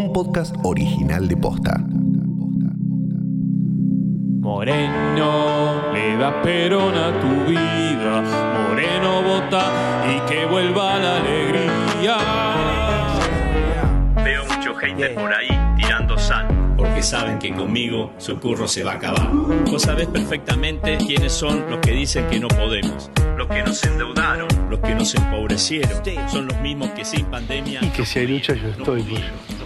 [0.00, 1.78] un podcast original de Posta.
[4.40, 8.22] Moreno, le da perón a tu vida.
[8.68, 9.62] Moreno vota
[10.08, 12.16] y que vuelva la alegría.
[14.24, 16.48] Veo mucho hater por ahí tirando sal.
[16.78, 19.28] Porque saben que conmigo su curro se va a acabar.
[19.70, 23.10] Vos sabés perfectamente quiénes son los que dicen que no podemos.
[23.36, 24.48] Los que nos endeudaron.
[24.70, 26.02] Los que nos empobrecieron.
[26.30, 27.80] Son los mismos que sin pandemia.
[27.82, 29.59] Y que si hay lucha yo estoy, pollo.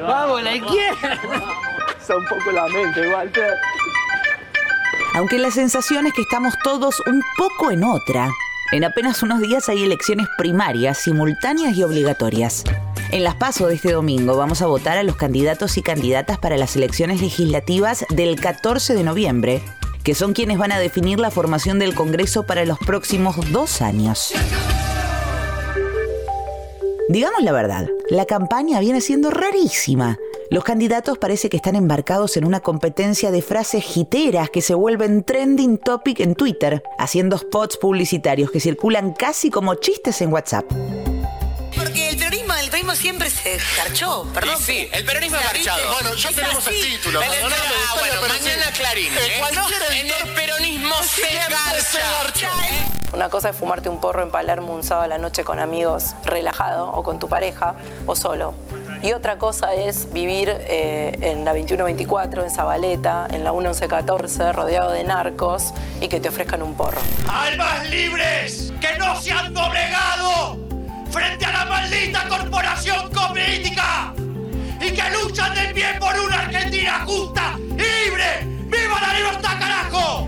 [0.00, 1.18] ¡Vamos, la izquierda!
[1.98, 3.54] Está un poco la mente, Walter.
[5.14, 8.30] Aunque la sensación es que estamos todos un poco en otra.
[8.72, 12.64] En apenas unos días hay elecciones primarias, simultáneas y obligatorias.
[13.10, 16.56] En las PASO de este domingo vamos a votar a los candidatos y candidatas para
[16.56, 19.62] las elecciones legislativas del 14 de noviembre,
[20.02, 24.32] que son quienes van a definir la formación del Congreso para los próximos dos años.
[27.10, 30.18] Digamos la verdad, la campaña viene siendo rarísima.
[30.50, 35.24] Los candidatos parece que están embarcados en una competencia de frases jiteras que se vuelven
[35.24, 40.70] trending topic en Twitter, haciendo spots publicitarios que circulan casi como chistes en WhatsApp.
[42.92, 44.56] El peronismo, el siempre se garchó, perdón.
[44.58, 45.92] Sí, sí, el peronismo es garchado.
[45.92, 47.20] Bueno, ya Es tenemos el título.
[47.20, 48.62] Pero- perdóname, ah, bueno, pero mañana.
[48.76, 49.36] Clarín, Eh, ¿eh?
[49.38, 52.48] cualquier No, en el peronismo se siempre se garcha.
[52.48, 52.50] garcha.
[53.14, 56.14] Una cosa es fumarte un porro en Palermo un sábado a la noche con amigos,
[56.24, 57.74] relajado, o con tu pareja,
[58.06, 58.54] o solo.
[59.02, 64.92] Y otra cosa es vivir eh, en la 2124, en Zabaleta, en la 1114, rodeado
[64.92, 67.00] de narcos y que te ofrezcan un porro.
[67.28, 68.72] ¡Almas libres!
[68.80, 70.71] ¡Que no se han doblegado!
[71.12, 74.14] ¡Frente a la maldita corporación política!
[74.80, 78.46] ¡Y que luchan de pie por una Argentina justa libre!
[78.64, 80.26] ¡Viva la libertad, carajo!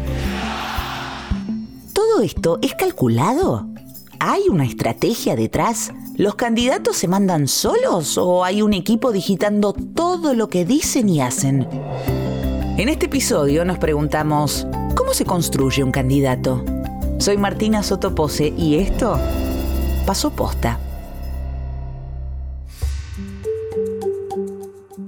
[1.95, 3.67] ¿Todo esto es calculado?
[4.21, 5.91] ¿Hay una estrategia detrás?
[6.19, 11.23] ¿Los candidatos se mandan solos o hay un equipo digitando todo lo que dicen y
[11.23, 11.67] hacen?
[12.77, 16.63] En este episodio nos preguntamos, ¿cómo se construye un candidato?
[17.19, 19.19] Soy Martina Sotopose y esto
[20.05, 20.79] pasó posta.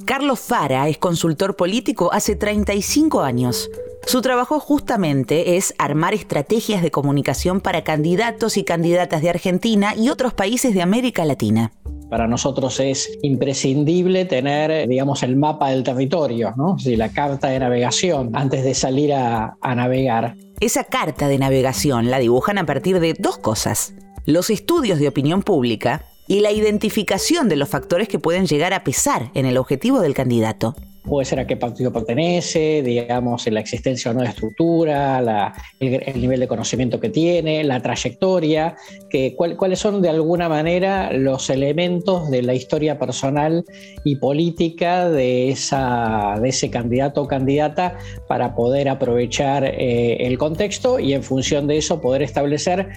[0.05, 3.71] Carlos Fara es consultor político hace 35 años.
[4.07, 10.11] Su trabajo justamente es armar estrategias de comunicación para candidatos y candidatas de Argentina y
[10.11, 11.73] otros países de América Latina.
[12.09, 16.79] Para nosotros es imprescindible tener, digamos, el mapa del territorio, ¿no?
[16.79, 20.37] Sí, la carta de navegación antes de salir a, a navegar.
[20.61, 23.93] Esa carta de navegación la dibujan a partir de dos cosas.
[24.27, 28.83] Los estudios de opinión pública y la identificación de los factores que pueden llegar a
[28.83, 30.75] pesar en el objetivo del candidato.
[31.09, 36.21] Puede ser a qué partido pertenece, digamos, la existencia o no de estructura, el, el
[36.21, 38.75] nivel de conocimiento que tiene, la trayectoria,
[39.09, 43.65] que, cuál- cuáles son de alguna manera los elementos de la historia personal
[44.05, 50.99] y política de, esa, de ese candidato o candidata para poder aprovechar eh, el contexto
[50.99, 52.89] y en función de eso poder establecer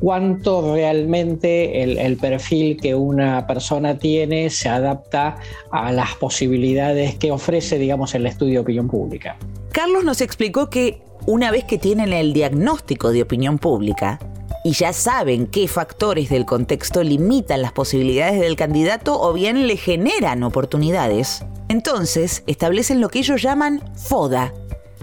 [0.00, 5.36] cuánto realmente el, el perfil que una persona tiene se adapta
[5.70, 9.36] a las posibilidades que ofrece, digamos, el estudio de opinión pública.
[9.72, 14.18] Carlos nos explicó que una vez que tienen el diagnóstico de opinión pública
[14.64, 19.76] y ya saben qué factores del contexto limitan las posibilidades del candidato o bien le
[19.76, 24.52] generan oportunidades, entonces establecen lo que ellos llaman FODA,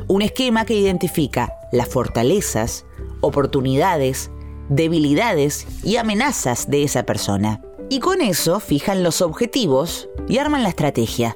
[0.07, 2.85] un esquema que identifica las fortalezas,
[3.21, 4.31] oportunidades,
[4.69, 7.61] debilidades y amenazas de esa persona.
[7.89, 11.35] Y con eso fijan los objetivos y arman la estrategia.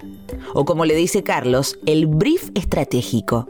[0.54, 3.48] O como le dice Carlos, el brief estratégico.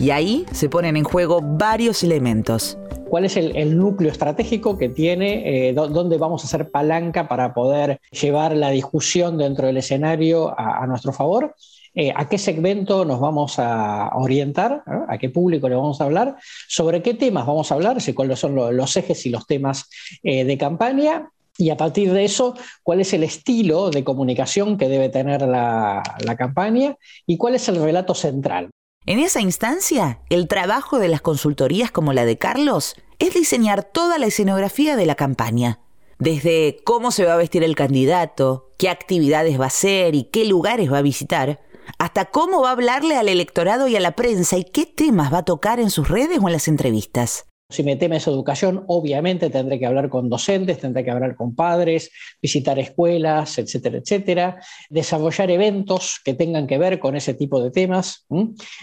[0.00, 2.78] Y ahí se ponen en juego varios elementos.
[3.08, 5.68] ¿Cuál es el, núcleo estratégico que tiene?
[5.68, 10.54] eh, dó- ¿Dónde vamos a hacer palanca para poder llevar la discusión dentro del escenario
[10.58, 11.54] a, nuestro favor?
[11.94, 14.84] Eh, ¿A qué segmento nos vamos a orientar?
[15.08, 16.36] ¿A qué público le vamos a hablar?
[16.68, 17.98] ¿Sobre qué temas vamos a hablar?
[18.14, 19.88] ¿Cuáles son lo- los ejes y los temas
[20.22, 21.30] eh, de campaña?
[21.60, 26.02] Y a partir de eso, ¿cuál es el estilo de comunicación que debe tener la,
[26.38, 26.96] campaña?
[27.26, 28.70] ¿Y cuál es el relato central?
[29.04, 34.18] En esa instancia, el trabajo de las consultorías como la de Carlos es diseñar toda
[34.18, 35.80] la escenografía de la campaña.
[36.18, 40.46] Desde cómo se va a vestir el candidato, qué actividades va a hacer y qué
[40.46, 41.60] lugares va a visitar,
[41.98, 45.38] hasta cómo va a hablarle al electorado y a la prensa y qué temas va
[45.38, 47.49] a tocar en sus redes o en las entrevistas.
[47.70, 52.10] Si me temes educación, obviamente tendré que hablar con docentes, tendré que hablar con padres,
[52.42, 54.60] visitar escuelas, etcétera, etcétera.
[54.88, 58.26] Desarrollar eventos que tengan que ver con ese tipo de temas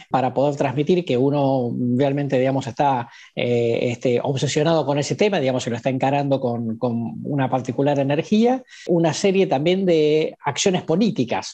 [0.09, 5.63] para poder transmitir que uno realmente, digamos, está eh, este, obsesionado con ese tema, digamos,
[5.63, 6.77] se lo está encarando con,
[7.23, 8.63] una particular energía.
[8.87, 11.53] Una serie también de acciones políticas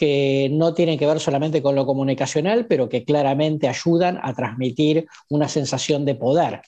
[0.00, 5.06] que no tienen que ver solamente con lo comunicacional, pero que claramente ayudan a transmitir
[5.28, 6.62] una sensación de poder,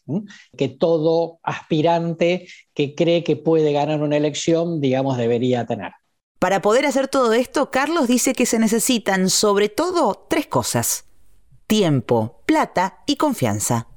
[0.55, 5.93] que todo aspirante que cree que puede ganar una elección, digamos, debería tener.
[6.41, 11.07] Para poder hacer todo esto, Carlos dice que se necesitan sobre todo tres cosas.
[11.67, 13.92] Tiempo, plata y confianza.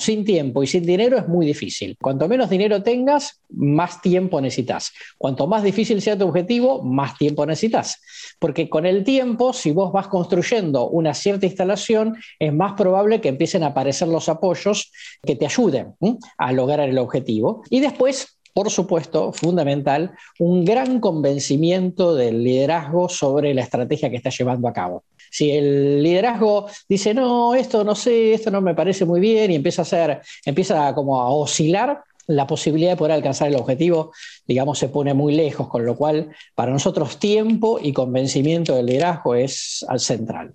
[0.00, 1.96] Sin tiempo y sin dinero es muy difícil.
[2.00, 4.92] Cuanto menos dinero tengas, más tiempo necesitas.
[5.18, 8.00] Cuanto más difícil sea tu objetivo, más tiempo necesitas.
[8.38, 13.28] Porque con el tiempo, si vos vas construyendo una cierta instalación, es más probable que
[13.28, 15.96] empiecen a aparecer los apoyos que te ayuden
[16.38, 17.64] a lograr el objetivo.
[17.68, 24.30] Y después por supuesto, fundamental, un gran convencimiento del liderazgo sobre la estrategia que está
[24.30, 25.04] llevando a cabo.
[25.30, 29.54] Si el liderazgo dice, no, esto no sé, esto no me parece muy bien, y
[29.54, 34.12] empieza a hacer, empieza como a oscilar, la posibilidad de poder alcanzar el objetivo,
[34.46, 39.34] digamos, se pone muy lejos, con lo cual para nosotros tiempo y convencimiento del liderazgo
[39.34, 40.54] es al central.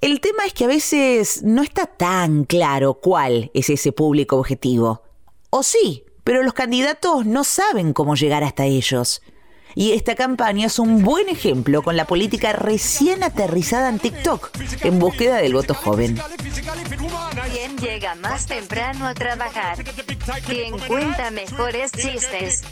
[0.00, 5.02] El tema es que a veces no está tan claro cuál es ese público objetivo.
[5.50, 9.20] O sí, pero los candidatos no saben cómo llegar hasta ellos.
[9.74, 14.50] Y esta campaña es un buen ejemplo con la política recién aterrizada en TikTok,
[14.82, 16.18] en búsqueda del voto joven.
[17.52, 19.78] ¿Quién llega más temprano a trabajar?
[20.46, 22.62] ¿Quién cuenta mejores chistes?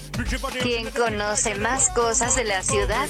[0.62, 3.08] ¿Quién conoce más cosas de la ciudad?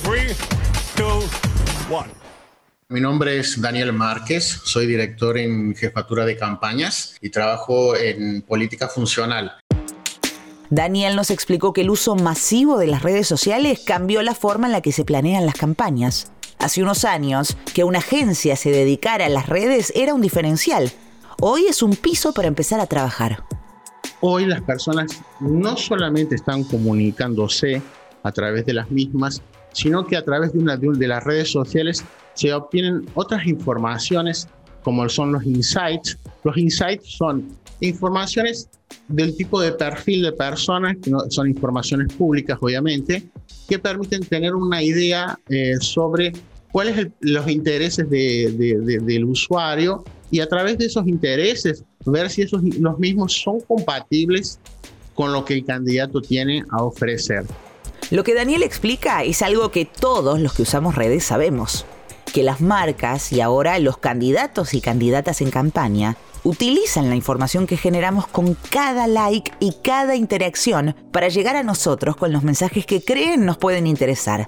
[2.88, 8.86] Mi nombre es Daniel Márquez, soy director en jefatura de campañas y trabajo en política
[8.86, 9.52] funcional.
[10.74, 14.72] Daniel nos explicó que el uso masivo de las redes sociales cambió la forma en
[14.72, 16.32] la que se planean las campañas.
[16.58, 20.90] Hace unos años, que una agencia se dedicara a las redes era un diferencial.
[21.42, 23.44] Hoy es un piso para empezar a trabajar.
[24.22, 27.82] Hoy las personas no solamente están comunicándose
[28.22, 29.42] a través de las mismas,
[29.74, 32.02] sino que a través de, una, de las redes sociales
[32.32, 34.48] se obtienen otras informaciones
[34.82, 36.18] como son los insights.
[36.44, 38.68] Los insights son informaciones
[39.08, 43.24] del tipo de perfil de personas, que son informaciones públicas obviamente,
[43.68, 46.32] que permiten tener una idea eh, sobre
[46.70, 52.62] cuáles son los intereses del usuario y a través de esos intereses ver si esos,
[52.62, 54.58] los mismos son compatibles
[55.14, 57.44] con lo que el candidato tiene a ofrecer.
[58.10, 61.84] Lo que Daniel explica es algo que todos los que usamos redes sabemos,
[62.32, 67.76] que las marcas y ahora los candidatos y candidatas en campaña utilizan la información que
[67.76, 73.02] generamos con cada like y cada interacción para llegar a nosotros con los mensajes que
[73.02, 74.46] creen nos pueden interesar.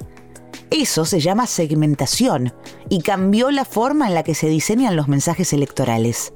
[0.70, 2.52] Eso se llama segmentación
[2.88, 6.32] y cambió la forma en la que se diseñan los mensajes electorales.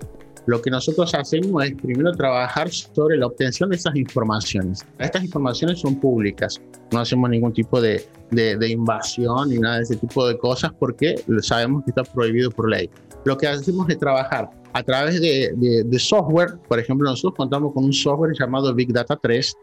[0.46, 4.86] Lo que nosotros hacemos es primero trabajar sobre la obtención de esas informaciones.
[4.98, 6.58] Estas informaciones son públicas,
[6.90, 11.22] no hacemos ningún tipo de, de invasión ni nada de ese tipo de cosas porque
[11.42, 12.88] sabemos que está prohibido por ley.
[13.24, 17.92] Lo que hacemos es trabajar a través de, software, por ejemplo, nosotros contamos con un
[17.92, 19.54] software llamado Big Data 3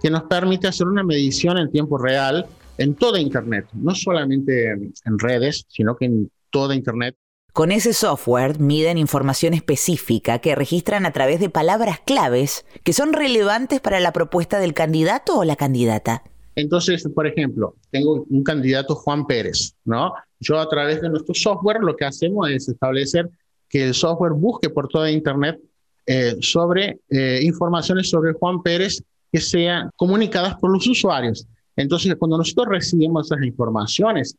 [0.00, 2.46] que nos permite hacer una medición en tiempo real
[2.78, 7.16] en toda Internet, no solamente en redes, sino que en toda Internet.
[7.52, 13.12] Con ese software miden información específica que registran a través de palabras claves que son
[13.12, 16.24] relevantes para la propuesta del candidato o la candidata.
[16.56, 20.12] Entonces, por ejemplo, tengo un candidato Juan Pérez, ¿no?
[20.40, 23.30] Yo a través de nuestro software lo que hacemos es establecer
[23.68, 25.60] que el software busque por toda Internet
[26.06, 29.02] eh, sobre eh, informaciones sobre Juan Pérez
[29.32, 31.46] que sean comunicadas por los usuarios.
[31.76, 34.36] Entonces, cuando nosotros recibimos esas informaciones,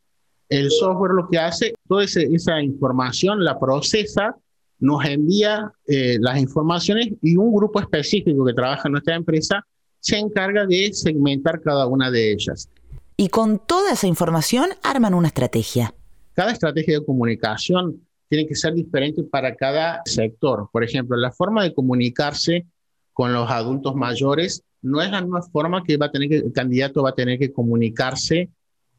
[0.48, 4.36] el software lo que hace, toda esa información la procesa,
[4.80, 9.66] nos envía eh, las informaciones y un grupo específico que trabaja en nuestra empresa
[10.00, 12.70] se encarga de segmentar cada una de ellas.
[13.18, 15.94] Y con toda esa información arman una estrategia.
[16.34, 20.70] Cada estrategia de comunicación tiene que ser diferente para cada sector.
[20.72, 22.66] Por ejemplo, la forma de comunicarse
[23.14, 26.52] con los adultos mayores no es la misma forma que, va a tener que el
[26.54, 28.50] candidato va a tener que comunicarse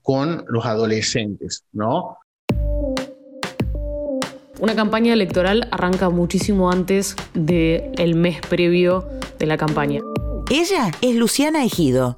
[0.02, 2.16] con los adolescentes, ¿no?
[4.58, 9.06] Una campaña electoral arranca muchísimo antes del mes previo
[9.38, 10.00] de la campaña.
[10.50, 12.16] Ella es Luciana Ejido,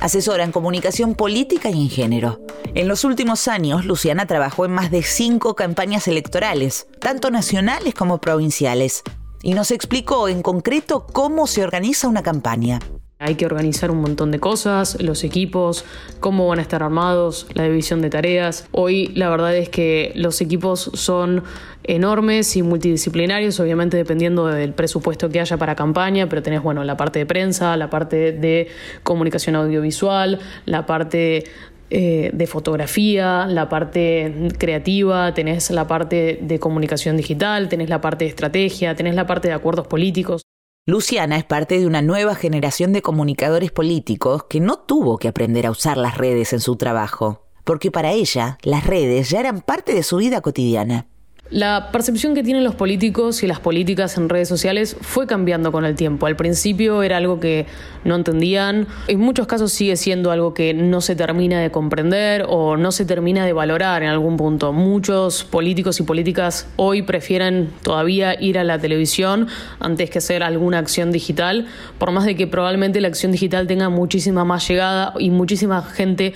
[0.00, 2.40] asesora en comunicación política y en género.
[2.74, 8.20] En los últimos años, Luciana trabajó en más de cinco campañas electorales, tanto nacionales como
[8.20, 9.02] provinciales.
[9.42, 12.78] y nos explicó en concreto cómo se organiza una campaña.
[13.22, 15.84] Hay que organizar un montón de cosas, los equipos,
[16.20, 18.66] cómo van a estar armados, la división de tareas.
[18.72, 21.44] Hoy la verdad es que los equipos son
[21.82, 26.96] enormes y multidisciplinarios, obviamente dependiendo del presupuesto que haya para campaña, pero tenés bueno, la
[26.96, 28.68] parte de prensa, la parte de
[29.02, 31.44] comunicación audiovisual, la parte
[31.90, 38.24] eh, de fotografía, la parte creativa, tenés la parte de comunicación digital, tenés la parte
[38.24, 40.40] de estrategia, tenés la parte de acuerdos políticos.
[40.90, 45.64] Luciana es parte de una nueva generación de comunicadores políticos que no tuvo que aprender
[45.64, 49.94] a usar las redes en su trabajo, porque para ella las redes ya eran parte
[49.94, 51.06] de su vida cotidiana.
[51.50, 55.84] La percepción que tienen los políticos y las políticas en redes sociales fue cambiando con
[55.84, 56.26] el tiempo.
[56.26, 57.66] Al principio era algo que
[58.04, 62.76] no entendían, en muchos casos sigue siendo algo que no se termina de comprender o
[62.76, 64.72] no se termina de valorar en algún punto.
[64.72, 69.48] Muchos políticos y políticas hoy prefieren todavía ir a la televisión
[69.80, 71.66] antes que hacer alguna acción digital,
[71.98, 76.32] por más de que probablemente la acción digital tenga muchísima más llegada y muchísima gente,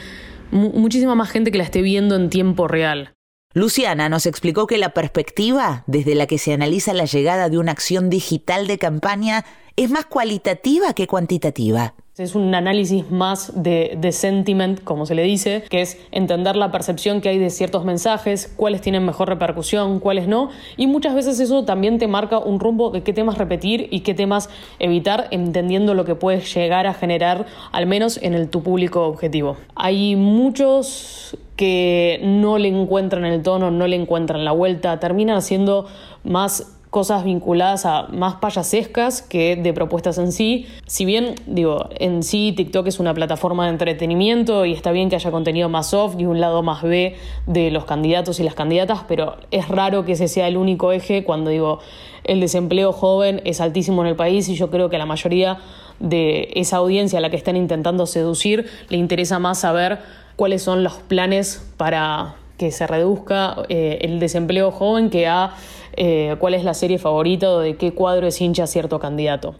[0.51, 3.14] muchísima más gente que la esté viendo en tiempo real.
[3.57, 7.71] Luciana nos explicó que la perspectiva desde la que se analiza la llegada de una
[7.71, 9.45] acción digital de campaña
[9.77, 11.95] es más cualitativa que cuantitativa.
[12.17, 17.21] Es un análisis más de, sentiment, como se le dice, que es entender la percepción
[17.21, 21.65] que hay de ciertos mensajes, cuáles tienen mejor repercusión, cuáles no, y muchas veces eso
[21.65, 24.49] también te marca un rumbo de qué temas repetir y qué temas
[24.81, 29.57] evitar, entendiendo lo que puedes llegar a generar, al menos en el tu público objetivo.
[29.75, 35.87] Hay muchos que no le encuentran el tono, no le encuentran la vuelta, terminan haciendo
[36.25, 40.67] más cosas vinculadas a más payasescas que de propuestas en sí.
[40.87, 45.17] Si bien, digo, en sí TikTok es una plataforma de entretenimiento y está bien que
[45.17, 47.17] haya contenido más soft y un lado más B
[47.49, 51.25] de los candidatos y las candidatas, pero es raro que ese sea el único eje
[51.25, 51.81] cuando digo
[52.23, 55.59] el desempleo joven es altísimo en el país y yo creo que a la mayoría
[55.99, 59.99] de esa audiencia a la que están intentando seducir le interesa más saber
[60.37, 65.55] cuáles son los planes para que se reduzca eh, el desempleo joven que a
[65.97, 69.57] eh, cuál es la serie favorita o de qué cuadro es hincha cierto candidato.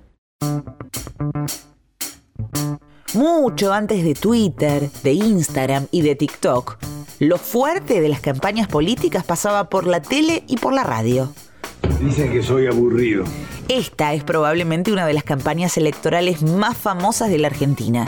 [3.15, 6.79] Mucho antes de Twitter, de Instagram y de TikTok,
[7.21, 11.33] lo fuerte de las campañas políticas pasaba por la tele y por la radio.
[12.05, 13.25] Dicen que soy aburrido.
[13.67, 18.07] Esta es probablemente una de las campañas electorales más famosas de la Argentina.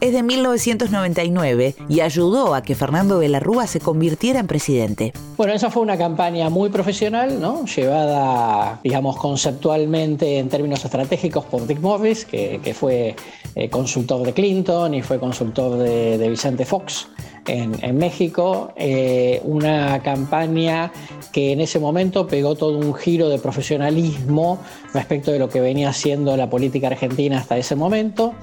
[0.00, 5.12] Es de 1999 y ayudó a que Fernando de la Rúa se convirtiera en presidente.
[5.36, 7.64] Bueno, esa fue una campaña muy profesional, ¿no?
[7.64, 13.14] llevada, digamos, conceptualmente en términos estratégicos por Dick Morris, que, fue
[13.54, 17.08] eh, consultor de Clinton y fue consultor de Vicente Fox
[17.46, 20.92] en, México, eh, una campaña
[21.32, 24.58] que en ese momento pegó todo un giro de profesionalismo
[24.94, 28.34] respecto de lo que venía haciendo la política argentina hasta ese momento.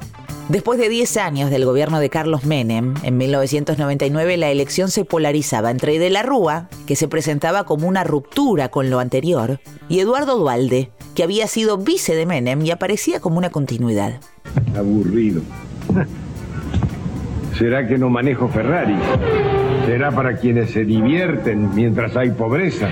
[0.49, 5.69] Después de 10 años del gobierno de Carlos Menem, en 1999 la elección se polarizaba
[5.69, 10.37] entre De la Rúa, que se presentaba como una ruptura con lo anterior, y Eduardo
[10.37, 14.21] Dualde, que había sido vice de Menem y aparecía como una continuidad.
[14.77, 15.41] Aburrido.
[17.57, 18.95] ¿Será que no manejo Ferrari?
[19.85, 22.87] ¿Será para quienes se divierten mientras hay pobreza?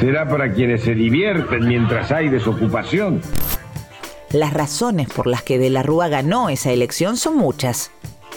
[0.00, 3.20] ¿Será para quienes se divierten mientras hay desocupación?
[4.32, 7.90] Las razones por las que De la Rúa ganó esa elección son muchas,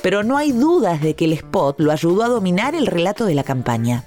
[0.04, 3.34] pero no hay dudas de que el spot lo ayudó a dominar el relato de
[3.34, 4.04] la campaña.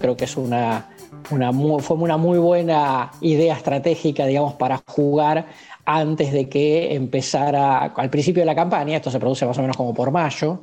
[0.00, 0.88] Creo que es una,
[1.30, 5.46] una fue una muy buena idea estratégica, digamos, para jugar
[5.84, 9.76] antes de que empezara, al principio de la campaña, esto se produce más o menos
[9.76, 10.60] como por mayo,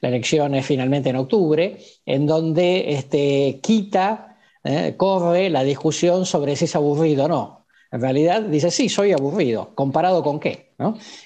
[0.00, 4.94] la elección es finalmente en octubre, en donde este, quita, ¿eh?
[4.96, 7.59] corre la discusión sobre si es aburrido o no.
[7.92, 10.70] En realidad dice, sí, soy aburrido, comparado con qué.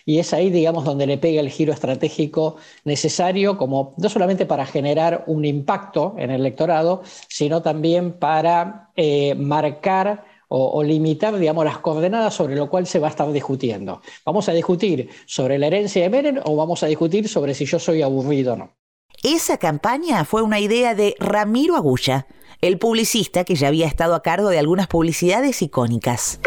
[0.04, 4.66] Y es ahí, digamos, donde le pega el giro estratégico necesario, como no solamente para
[4.66, 10.24] generar un impacto en el electorado, sino también para eh, marcar
[10.56, 14.00] o, limitar, digamos, las coordenadas sobre lo cual se va a estar discutiendo.
[14.24, 17.80] ¿Vamos a discutir sobre la herencia de Menem o vamos a discutir sobre si yo
[17.80, 18.76] soy aburrido o no?
[19.24, 22.28] Esa campaña fue una idea de Ramiro Agulla,
[22.60, 26.40] el publicista que ya había estado a cargo de algunas publicidades icónicas.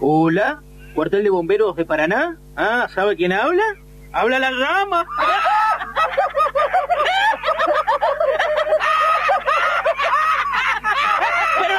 [0.00, 0.62] Hola,
[0.94, 2.36] cuartel de bomberos de Paraná.
[2.56, 3.64] Ah, ¿sabe quién habla?
[4.12, 5.04] Habla la rama.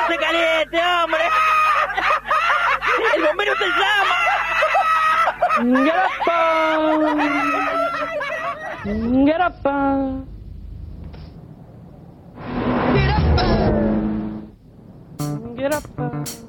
[0.09, 1.21] se caliente, hombre.
[3.15, 4.15] El bombero te llama.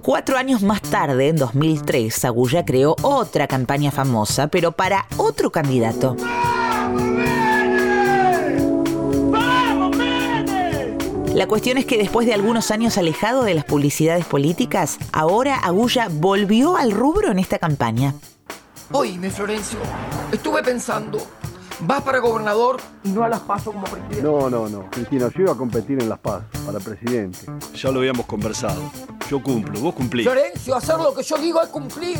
[0.03, 6.17] Cuatro años más tarde, en 2003, Agulla creó otra campaña famosa, pero para otro candidato.
[11.35, 16.09] La cuestión es que después de algunos años alejado de las publicidades políticas, ahora Agulla
[16.11, 18.15] volvió al rubro en esta campaña.
[18.91, 19.79] Oíme, Florencio,
[20.33, 21.19] estuve pensando,
[21.83, 24.23] vas para gobernador y no a las PASO como presidente.
[24.23, 24.91] No, no, no.
[24.91, 27.39] Cristina, yo iba a competir en las PAS para presidente.
[27.75, 28.81] Ya lo habíamos conversado.
[29.29, 30.27] Yo cumplo, vos cumplís.
[30.27, 32.19] Florencio, hacer lo que yo digo es cumplir.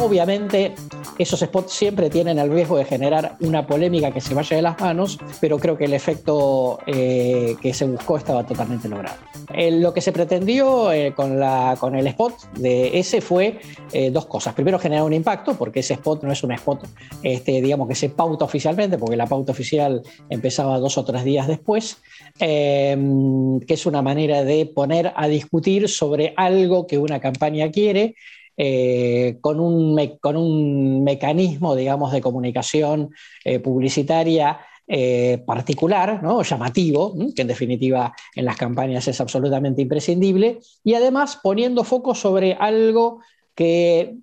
[0.00, 0.74] Obviamente,
[1.18, 4.80] esos spots siempre tienen el riesgo de generar una polémica que se vaya de las
[4.80, 9.18] manos, pero creo que el efecto eh, que se buscó estaba totalmente logrado.
[9.52, 13.60] Eh, lo que se pretendió eh, con, la, con el spot de ese fue
[13.92, 14.54] eh, dos cosas.
[14.54, 16.86] Primero, generar un impacto, porque ese spot no es un spot,
[17.22, 21.46] este, digamos, que se pauta oficialmente, porque la pauta oficial empezaba dos o tres días
[21.46, 21.98] después,
[22.38, 28.14] que es una manera de poner a discutir sobre algo que una campaña quiere
[28.62, 33.08] eh, con, un con, un mecanismo, digamos, de comunicación
[33.42, 36.42] eh, publicitaria eh, particular, ¿no?
[36.42, 42.52] llamativo, que en definitiva en las campañas es absolutamente imprescindible, y además poniendo foco sobre
[42.52, 43.20] algo
[43.54, 44.16] que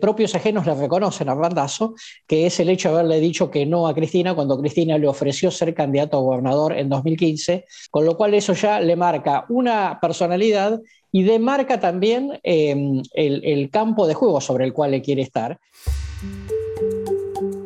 [0.00, 1.94] propios ajenos le reconocen a Randazo,
[2.26, 5.50] que es el hecho de haberle dicho que no a Cristina cuando Cristina le ofreció
[5.50, 10.80] ser candidato a gobernador en 2015, con lo cual eso ya le marca una personalidad
[11.12, 15.60] y demarca también eh, el, el campo de juego sobre el cual le quiere estar.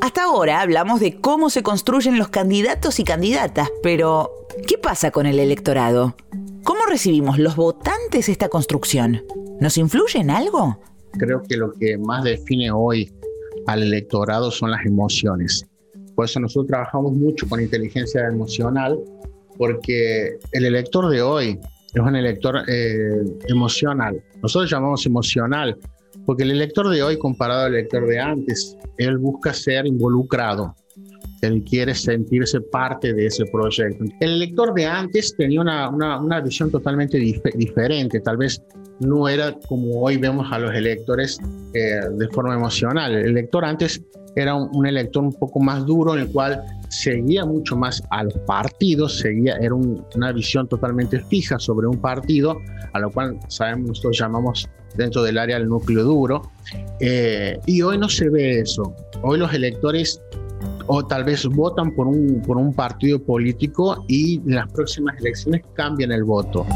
[0.00, 4.30] Hasta ahora hablamos de cómo se construyen los candidatos y candidatas, pero
[4.66, 6.16] ¿qué pasa con el electorado?
[6.64, 9.22] ¿Cómo recibimos los votantes esta construcción?
[9.60, 10.80] ¿Nos influye en algo?
[11.12, 13.12] Creo que lo que más define hoy
[13.66, 15.66] al electorado son las emociones.
[16.14, 18.98] Por eso nosotros trabajamos mucho con inteligencia emocional,
[19.56, 21.60] porque el elector de hoy
[21.96, 24.22] es un elector eh, emocional.
[24.42, 25.76] Nosotros llamamos emocional
[26.26, 30.74] porque el elector de hoy comparado al elector de antes, él busca ser involucrado.
[31.40, 34.04] Él quiere sentirse parte de ese proyecto.
[34.20, 38.20] El elector de antes tenía una, una, visión totalmente dif diferente.
[38.20, 38.62] Tal vez
[39.00, 41.38] no era como hoy vemos a los electores
[41.74, 43.14] eh, de forma emocional.
[43.14, 44.02] El elector antes
[44.34, 48.24] era un, un, elector un poco más duro en el cual seguía mucho más a
[48.24, 52.58] los partidos, seguía, era un, una visión totalmente fija sobre un partido,
[52.92, 56.42] a lo cual sabemos, nosotros llamamos dentro del área el núcleo duro,
[57.00, 58.94] eh, y hoy no se ve eso.
[59.22, 60.20] Hoy los electores
[60.86, 66.12] o tal vez votan por un, por un partido político y las próximas elecciones cambian
[66.12, 66.66] el voto.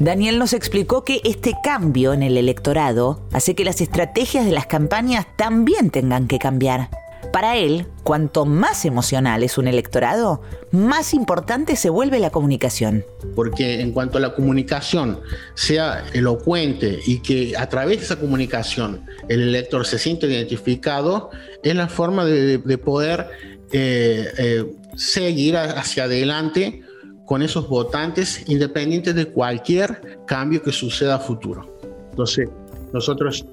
[0.00, 4.66] Daniel nos explicó que este cambio en el electorado hace que las estrategias de las
[4.66, 6.88] campañas también tengan que cambiar.
[7.32, 13.04] Para él, cuanto más emocional es un electorado, más importante se vuelve la comunicación.
[13.34, 15.20] Porque en cuanto a la comunicación
[15.54, 21.30] sea elocuente y que a través de esa comunicación el elector se siente identificado,
[21.62, 23.28] es la forma de, de poder
[23.72, 24.64] eh, eh,
[24.96, 26.82] seguir hacia adelante
[27.26, 31.78] con esos votantes independientes de cualquier cambio que suceda futuro.
[32.10, 32.48] Entonces,
[32.94, 33.44] nosotros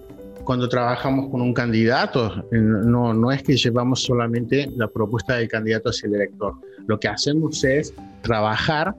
[0.46, 5.90] cuando trabajamos con un candidato, no, no es que llevamos solamente la propuesta del candidato
[5.90, 6.54] hacia el elector.
[6.88, 8.96] Lo que hacemos es trabajar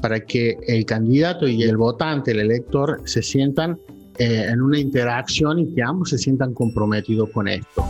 [0.00, 3.78] para que el candidato y el votante, el elector, se sientan
[4.18, 7.84] eh, en una interacción y que ambos se sientan comprometidos con esto.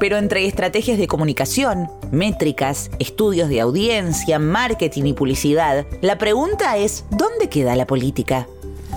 [0.00, 7.04] Pero entre estrategias de comunicación, métricas, estudios de audiencia, marketing y publicidad, la pregunta es,
[7.10, 8.48] ¿dónde queda la política?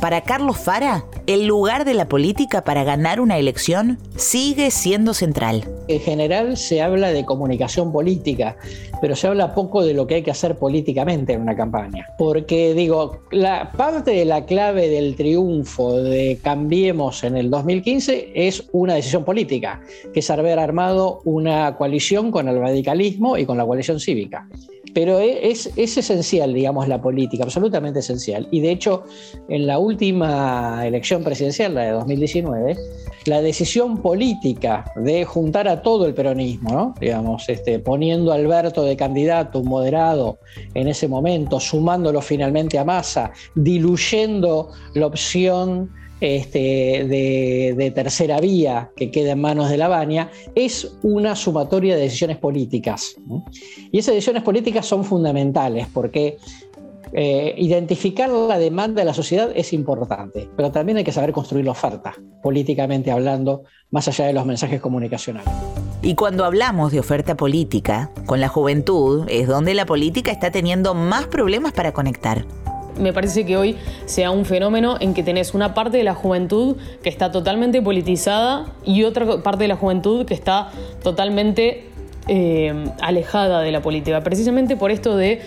[0.03, 5.63] Para Carlos Fara, el lugar de la política para ganar una elección sigue siendo central.
[5.87, 8.57] En general se habla de comunicación política,
[8.99, 12.05] pero se habla poco de lo que hay que hacer políticamente en una campaña.
[12.17, 18.67] Porque digo, la parte de la clave del triunfo de Cambiemos en el 2015 es
[18.73, 19.79] una decisión política,
[20.13, 24.49] que es haber armado una coalición con el radicalismo y con la coalición cívica
[24.93, 28.47] pero e, es, es, esencial, digamos, la política, absolutamente esencial.
[28.51, 29.03] Y de hecho,
[29.49, 32.77] en la última elección presidencial, la de 2019,
[33.25, 36.95] la decisión política de juntar a todo el peronismo, ¿no?
[36.99, 40.39] digamos, este, poniendo a Alberto de candidato, un moderado
[40.73, 45.91] en ese momento, sumándolo finalmente a Massa, diluyendo la opción
[46.23, 47.05] este,
[47.77, 52.37] de, tercera vía que queda en manos de la Baña, es una sumatoria de decisiones
[52.37, 53.17] políticas.
[53.91, 56.37] Y esas decisiones políticas son fundamentales porque
[57.11, 61.65] eh, identificar la demanda de la sociedad es importante, pero también hay que saber construir
[61.65, 65.53] la oferta, políticamente hablando, más allá de los mensajes comunicacionales.
[66.01, 70.93] Y cuando hablamos de oferta política, con la juventud es donde la política está teniendo
[70.93, 72.45] más problemas para conectar
[72.97, 76.77] me parece que hoy sea un fenómeno en que tenés una parte de la juventud
[77.01, 80.69] que está totalmente politizada y otra parte de la juventud que está
[81.03, 81.89] totalmente
[82.27, 84.21] eh, alejada de la política.
[84.21, 85.41] Precisamente por esto de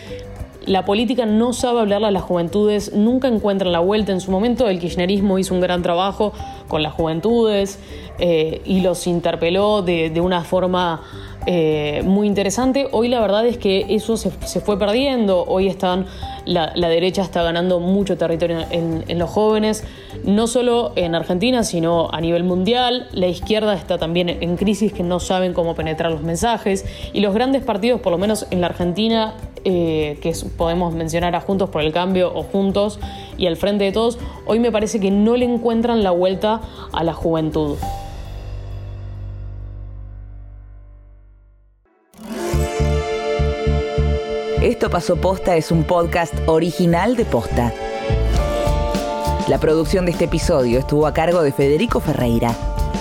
[0.67, 4.13] la política no sabe hablarle a las juventudes, nunca encuentran la vuelta.
[4.13, 6.33] En su momento el kirchnerismo hizo un gran trabajo
[6.67, 7.79] con las juventudes
[8.19, 11.03] eh, y los interpeló de, una forma
[11.47, 12.89] eh, muy interesante.
[12.91, 14.31] Hoy la verdad es que eso se,
[14.61, 15.45] fue perdiendo.
[15.47, 16.07] Hoy están,
[16.47, 19.85] la, derecha está ganando mucho territorio en, los jóvenes,
[20.25, 23.09] no solo en Argentina, sino a nivel mundial.
[23.13, 26.85] La izquierda está también en crisis que no saben cómo penetrar los mensajes.
[27.13, 31.41] Y los grandes partidos, por lo menos en la Argentina, eh, que podemos mencionar a
[31.41, 33.01] Juntos por el Cambio o Juntos
[33.37, 36.61] y al frente de todos, hoy me parece que no le encuentran la vuelta
[36.93, 37.77] a la juventud.
[44.77, 47.73] Esto pasó posta es un podcast original de posta.
[49.49, 52.55] La producción de este episodio estuvo a cargo de Federico Ferreira.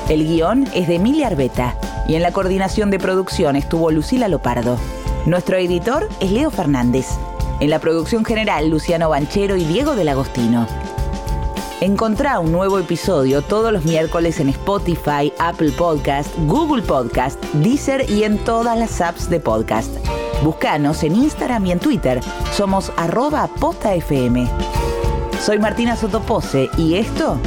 [0.08, 4.78] El guion es de Emilia Arbeta y en la coordinación de producción estuvo Lucila Lopardo.
[5.26, 7.08] Nuestro editor es Leo Fernández.
[7.60, 10.68] En la producción general, Luciano Banchero y Diego del Agostino.
[11.82, 18.24] Encontrá un nuevo episodio todos los miércoles en Spotify, Apple Podcast, Google Podcast, Deezer y
[18.24, 19.94] en todas las apps de podcast.
[20.44, 22.22] Búscanos en Instagram y en Twitter.
[22.54, 24.48] Somos arroba postafm.
[25.40, 27.38] Soy Martina Sotopose y esto...